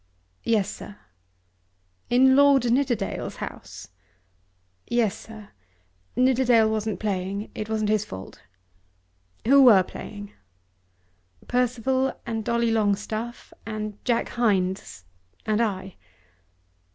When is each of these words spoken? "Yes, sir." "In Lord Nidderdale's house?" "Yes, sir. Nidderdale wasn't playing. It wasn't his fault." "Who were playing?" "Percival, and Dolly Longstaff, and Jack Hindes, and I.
"Yes, 0.43 0.67
sir." 0.67 0.97
"In 2.09 2.35
Lord 2.35 2.71
Nidderdale's 2.71 3.35
house?" 3.35 3.89
"Yes, 4.87 5.15
sir. 5.15 5.49
Nidderdale 6.15 6.67
wasn't 6.67 6.99
playing. 6.99 7.51
It 7.53 7.69
wasn't 7.69 7.91
his 7.91 8.03
fault." 8.03 8.41
"Who 9.45 9.61
were 9.61 9.83
playing?" 9.83 10.33
"Percival, 11.47 12.13
and 12.25 12.43
Dolly 12.43 12.71
Longstaff, 12.71 13.53
and 13.63 14.03
Jack 14.03 14.29
Hindes, 14.29 15.03
and 15.45 15.61
I. 15.61 15.93